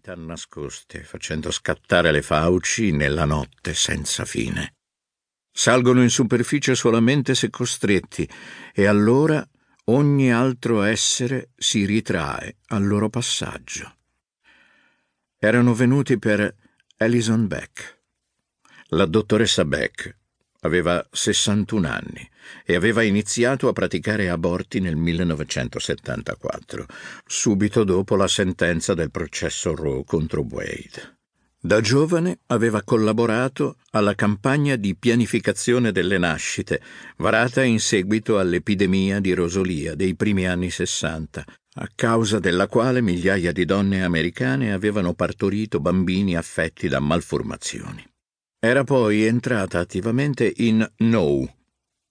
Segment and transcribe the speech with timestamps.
[0.00, 4.74] attività nascoste, facendo scattare le fauci nella notte senza fine.
[5.52, 8.28] Salgono in superficie solamente se costretti,
[8.72, 9.46] e allora
[9.86, 13.96] ogni altro essere si ritrae al loro passaggio.
[15.38, 16.54] Erano venuti per
[16.96, 17.98] Alison Beck.
[18.92, 20.18] La dottoressa Beck
[20.60, 22.28] aveva 61 anni
[22.64, 26.86] e aveva iniziato a praticare aborti nel 1974,
[27.26, 31.18] subito dopo la sentenza del processo Roe contro Wade.
[31.62, 36.80] Da giovane aveva collaborato alla campagna di pianificazione delle nascite,
[37.18, 43.52] varata in seguito all'epidemia di rosolia dei primi anni Sessanta, a causa della quale migliaia
[43.52, 48.09] di donne americane avevano partorito bambini affetti da malformazioni.
[48.62, 51.56] Era poi entrata attivamente in NO,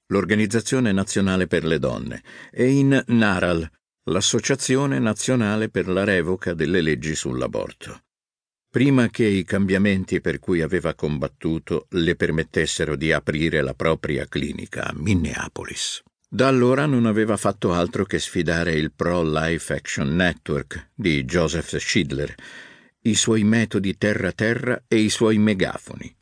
[0.07, 3.69] l'Organizzazione Nazionale per le Donne, e in NARAL,
[4.05, 8.01] l'Associazione Nazionale per la Revoca delle leggi sull'aborto.
[8.67, 14.87] Prima che i cambiamenti per cui aveva combattuto le permettessero di aprire la propria clinica
[14.87, 16.01] a Minneapolis.
[16.27, 22.33] Da allora non aveva fatto altro che sfidare il Pro-Life Action Network di Joseph Schindler,
[23.01, 26.17] i suoi metodi terra-terra e i suoi megafoni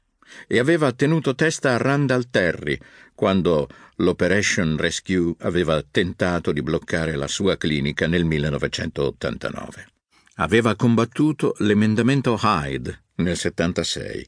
[0.47, 2.77] e aveva tenuto testa a Randall Terry
[3.15, 9.87] quando l'Operation Rescue aveva tentato di bloccare la sua clinica nel 1989.
[10.35, 14.25] Aveva combattuto l'emendamento Hyde nel 76,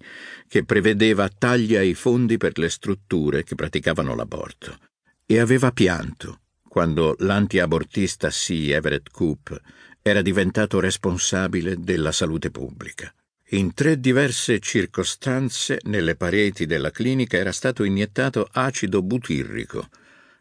[0.47, 4.77] che prevedeva tagli ai fondi per le strutture che praticavano l'aborto,
[5.25, 8.69] e aveva pianto quando l'antiabortista C.
[8.71, 9.59] Everett Koop
[10.01, 13.13] era diventato responsabile della salute pubblica.
[13.51, 19.89] In tre diverse circostanze nelle pareti della clinica era stato iniettato acido butirrico,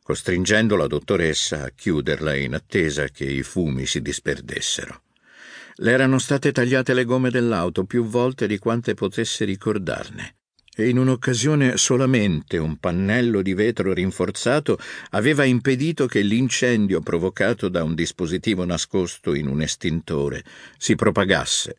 [0.02, 5.04] costringendo la dottoressa a chiuderla in attesa che i fumi si disperdessero.
[5.76, 10.34] Le erano state tagliate le gomme dell'auto più volte di quante potesse ricordarne
[10.76, 14.78] e in un'occasione solamente un pannello di vetro rinforzato
[15.12, 20.44] aveva impedito che l'incendio provocato da un dispositivo nascosto in un estintore
[20.76, 21.76] si propagasse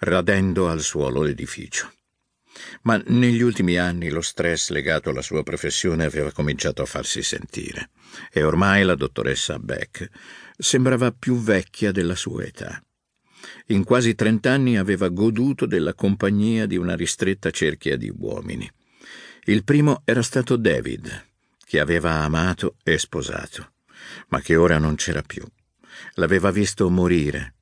[0.00, 1.92] radendo al suolo l'edificio.
[2.82, 7.90] Ma negli ultimi anni lo stress legato alla sua professione aveva cominciato a farsi sentire
[8.32, 10.08] e ormai la dottoressa Beck
[10.58, 12.82] sembrava più vecchia della sua età.
[13.66, 18.70] In quasi trent'anni aveva goduto della compagnia di una ristretta cerchia di uomini.
[19.44, 21.26] Il primo era stato David,
[21.64, 23.72] che aveva amato e sposato,
[24.28, 25.44] ma che ora non c'era più.
[26.14, 27.54] L'aveva visto morire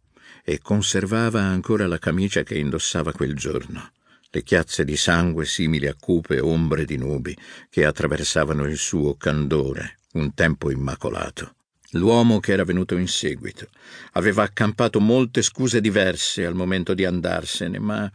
[0.49, 3.91] e conservava ancora la camicia che indossava quel giorno,
[4.31, 7.37] le chiazze di sangue simili a cupe ombre di nubi
[7.69, 11.55] che attraversavano il suo candore, un tempo immacolato.
[11.91, 13.69] L'uomo che era venuto in seguito
[14.13, 18.11] aveva accampato molte scuse diverse al momento di andarsene, ma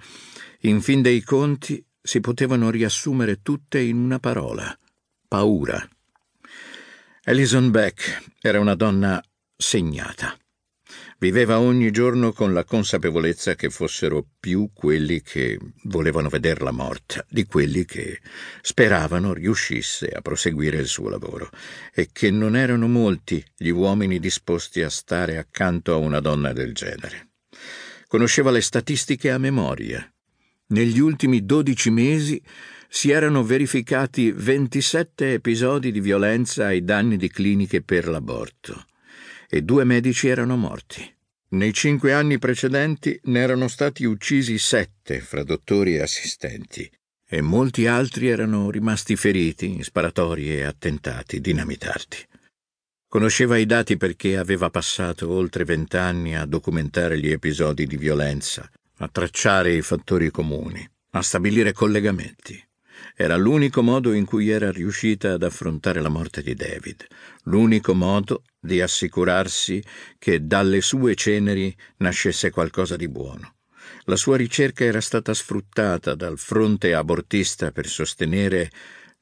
[0.62, 4.76] in fin dei conti si potevano riassumere tutte in una parola:
[5.28, 5.88] paura.
[7.26, 9.24] Alison Beck era una donna
[9.56, 10.36] segnata.
[11.24, 17.46] Viveva ogni giorno con la consapevolezza che fossero più quelli che volevano vederla morta di
[17.46, 18.20] quelli che
[18.62, 21.50] speravano riuscisse a proseguire il suo lavoro
[21.94, 26.74] e che non erano molti gli uomini disposti a stare accanto a una donna del
[26.74, 27.30] genere.
[28.08, 30.06] Conosceva le statistiche a memoria.
[30.68, 32.42] Negli ultimi dodici mesi
[32.90, 38.86] si erano verificati 27 episodi di violenza ai danni di cliniche per l'aborto
[39.54, 41.08] e due medici erano morti.
[41.50, 46.90] Nei cinque anni precedenti ne erano stati uccisi sette fra dottori e assistenti,
[47.24, 52.18] e molti altri erano rimasti feriti in sparatorie e attentati dinamitati.
[53.08, 59.08] Conosceva i dati perché aveva passato oltre vent'anni a documentare gli episodi di violenza, a
[59.08, 62.60] tracciare i fattori comuni, a stabilire collegamenti.
[63.16, 67.06] Era l'unico modo in cui era riuscita ad affrontare la morte di David,
[67.44, 69.84] l'unico modo di assicurarsi
[70.18, 73.56] che dalle sue ceneri nascesse qualcosa di buono.
[74.06, 78.70] La sua ricerca era stata sfruttata dal fronte abortista per sostenere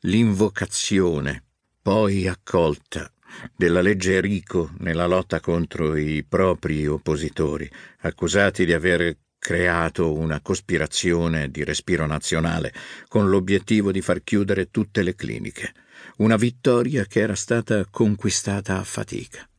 [0.02, 1.44] l'invocazione,
[1.82, 3.12] poi accolta,
[3.56, 7.70] della legge Rico nella lotta contro i propri oppositori,
[8.00, 12.72] accusati di aver creato una cospirazione di respiro nazionale
[13.08, 15.74] con l'obiettivo di far chiudere tutte le cliniche,
[16.18, 19.50] una vittoria che era stata conquistata a fatica.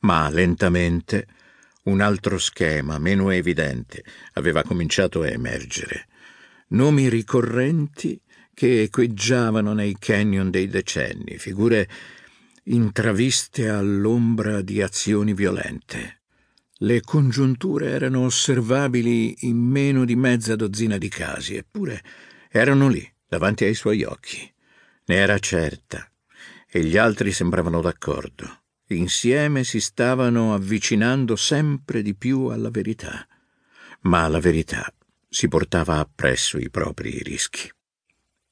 [0.00, 1.26] Ma lentamente
[1.82, 4.02] un altro schema, meno evidente,
[4.32, 6.06] aveva cominciato a emergere.
[6.68, 8.18] Nomi ricorrenti
[8.54, 11.86] che echeggiavano nei canyon dei decenni, figure
[12.64, 16.22] intraviste all'ombra di azioni violente.
[16.80, 22.02] Le congiunture erano osservabili in meno di mezza dozzina di casi, eppure
[22.50, 24.52] erano lì, davanti ai suoi occhi.
[25.06, 26.06] Ne era certa,
[26.68, 28.64] e gli altri sembravano d'accordo.
[28.88, 33.26] Insieme si stavano avvicinando sempre di più alla verità.
[34.02, 34.92] Ma la verità
[35.28, 37.70] si portava appresso i propri rischi.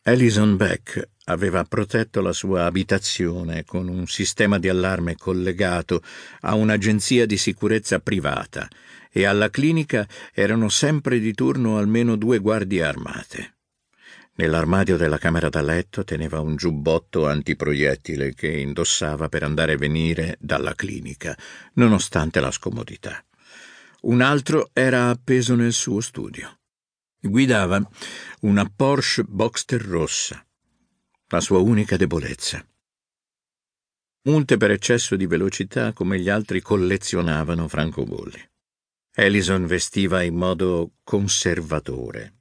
[0.05, 6.03] Alison Beck aveva protetto la sua abitazione con un sistema di allarme collegato
[6.41, 8.69] a un'agenzia di sicurezza privata
[9.11, 13.55] e alla clinica erano sempre di turno almeno due guardie armate.
[14.37, 20.37] Nell'armadio della camera da letto teneva un giubbotto antiproiettile che indossava per andare e venire
[20.41, 21.39] dalla clinica,
[21.75, 23.25] nonostante la scomodità.
[24.03, 26.59] Un altro era appeso nel suo studio.
[27.21, 27.81] Guidava
[28.41, 30.45] una Porsche Boxster rossa,
[31.35, 32.65] la sua unica debolezza.
[34.29, 38.41] Multe per eccesso di velocità come gli altri collezionavano francobolli.
[39.13, 42.35] Ellison vestiva in modo conservatore.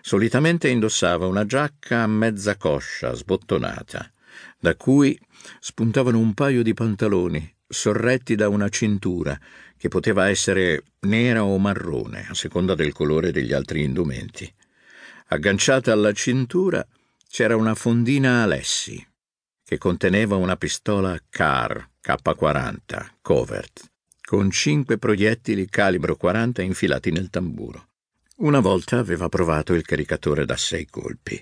[0.00, 4.10] Solitamente indossava una giacca a mezza coscia sbottonata,
[4.58, 5.18] da cui
[5.60, 9.38] spuntavano un paio di pantaloni sorretti da una cintura
[9.76, 14.50] che poteva essere nera o marrone, a seconda del colore degli altri indumenti.
[15.28, 16.86] Agganciata alla cintura
[17.32, 19.06] c'era una fondina Alessi,
[19.64, 23.88] che conteneva una pistola CAR K40 Covert,
[24.20, 27.86] con cinque proiettili calibro 40 infilati nel tamburo.
[28.38, 31.40] Una volta aveva provato il caricatore da sei colpi,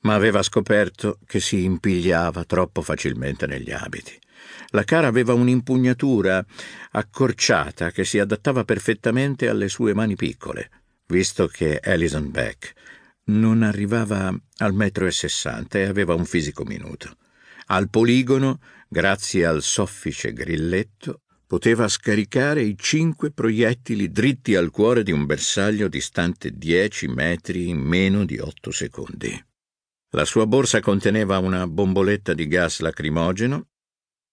[0.00, 4.18] ma aveva scoperto che si impigliava troppo facilmente negli abiti.
[4.68, 6.42] La cara aveva un'impugnatura
[6.92, 10.70] accorciata che si adattava perfettamente alle sue mani piccole,
[11.08, 12.72] visto che Alison Beck
[13.26, 17.16] non arrivava al metro e sessanta e aveva un fisico minuto.
[17.66, 25.12] Al poligono, grazie al soffice grilletto, poteva scaricare i cinque proiettili dritti al cuore di
[25.12, 29.44] un bersaglio distante dieci metri in meno di otto secondi.
[30.10, 33.68] La sua borsa conteneva una bomboletta di gas lacrimogeno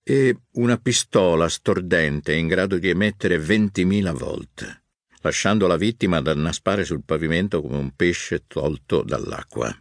[0.04, 4.83] e una pistola stordente in grado di emettere 20.000 volt,
[5.24, 9.76] lasciando la vittima ad annaspare sul pavimento come un pesce tolto dall'acqua.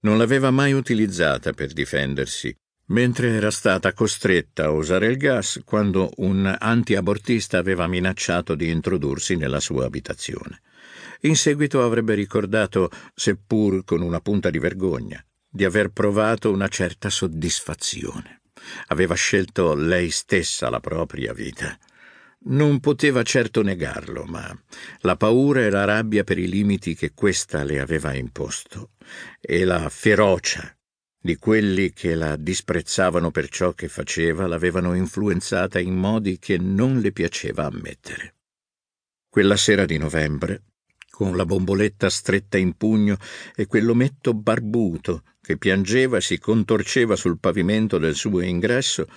[0.00, 2.54] Non l'aveva mai utilizzata per difendersi,
[2.86, 9.36] mentre era stata costretta a usare il gas quando un antiabortista aveva minacciato di introdursi
[9.36, 10.60] nella sua abitazione.
[11.20, 17.08] In seguito avrebbe ricordato, seppur con una punta di vergogna, di aver provato una certa
[17.10, 18.42] soddisfazione.
[18.88, 21.78] Aveva scelto lei stessa la propria vita.
[22.46, 24.54] Non poteva certo negarlo, ma
[25.00, 28.90] la paura e la rabbia per i limiti che questa le aveva imposto
[29.40, 30.76] e la ferocia
[31.18, 37.00] di quelli che la disprezzavano per ciò che faceva l'avevano influenzata in modi che non
[37.00, 38.34] le piaceva ammettere.
[39.30, 40.64] Quella sera di novembre,
[41.08, 43.16] con la bomboletta stretta in pugno
[43.54, 49.08] e quell'ometto barbuto che piangeva e si contorceva sul pavimento del suo ingresso,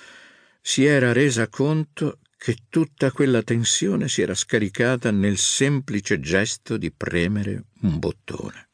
[0.62, 6.92] si era resa conto che tutta quella tensione si era scaricata nel semplice gesto di
[6.92, 8.69] premere un bottone.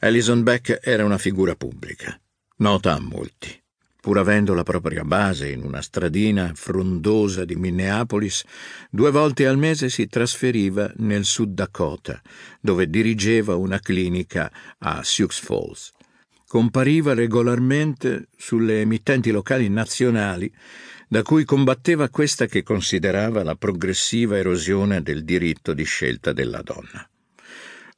[0.00, 2.18] Alison Beck era una figura pubblica,
[2.58, 3.60] nota a molti.
[4.00, 8.44] Pur avendo la propria base in una stradina frondosa di Minneapolis,
[8.88, 12.22] due volte al mese si trasferiva nel Sud Dakota,
[12.60, 15.92] dove dirigeva una clinica a Sioux Falls
[16.46, 20.50] compariva regolarmente sulle emittenti locali nazionali,
[21.08, 27.08] da cui combatteva questa che considerava la progressiva erosione del diritto di scelta della donna.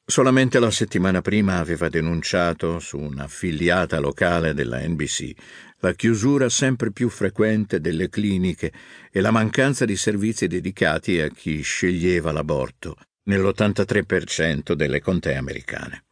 [0.05, 5.33] Solamente la settimana prima aveva denunciato su un'affiliata locale della NBC
[5.81, 8.73] la chiusura sempre più frequente delle cliniche
[9.13, 16.05] e la mancanza di servizi dedicati a chi sceglieva l'aborto nell'83% delle contee americane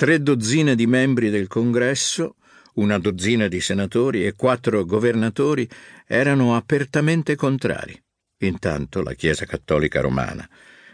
[0.00, 2.36] tre dozzine di membri del Congresso,
[2.80, 5.68] una dozzina di senatori e quattro governatori
[6.06, 7.98] erano apertamente contrari.
[8.42, 10.48] Intanto la Chiesa Cattolica Romana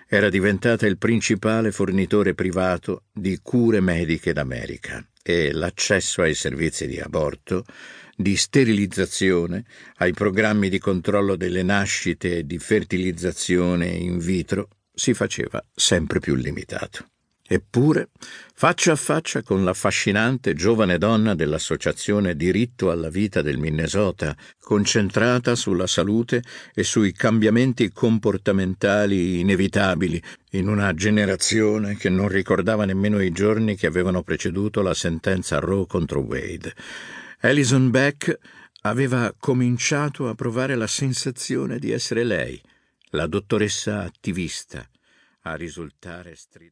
[0.09, 7.01] era diventata il principale fornitore privato di cure mediche d'America e l'accesso ai servizi di
[7.01, 7.65] aborto,
[8.17, 9.65] di sterilizzazione,
[9.97, 16.35] ai programmi di controllo delle nascite e di fertilizzazione in vitro si faceva sempre più
[16.35, 17.07] limitato.
[17.49, 18.09] Eppure,
[18.55, 25.87] faccia a faccia con l'affascinante giovane donna dell'Associazione Diritto alla Vita del Minnesota, concentrata sulla
[25.87, 26.43] salute
[26.75, 30.21] e sui cambiamenti comportamentali inevitabili
[30.53, 35.87] in una generazione che non ricordava nemmeno i giorni che avevano preceduto la sentenza Roe
[35.87, 36.75] contro Wade.
[37.43, 38.37] Alison Beck
[38.81, 42.61] aveva cominciato a provare la sensazione di essere lei,
[43.11, 44.85] la dottoressa attivista,
[45.43, 46.65] a risultare stridente.